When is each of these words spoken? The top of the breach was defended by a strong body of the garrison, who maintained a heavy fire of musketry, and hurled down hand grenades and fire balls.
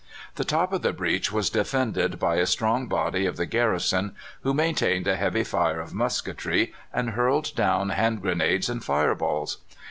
The 0.33 0.43
top 0.43 0.73
of 0.73 0.81
the 0.81 0.93
breach 0.93 1.31
was 1.31 1.51
defended 1.51 2.17
by 2.17 2.37
a 2.37 2.47
strong 2.47 2.87
body 2.87 3.27
of 3.27 3.37
the 3.37 3.45
garrison, 3.45 4.15
who 4.41 4.51
maintained 4.51 5.07
a 5.07 5.15
heavy 5.15 5.43
fire 5.43 5.79
of 5.79 5.93
musketry, 5.93 6.73
and 6.91 7.11
hurled 7.11 7.53
down 7.53 7.89
hand 7.89 8.23
grenades 8.23 8.67
and 8.67 8.83
fire 8.83 9.13
balls. 9.13 9.59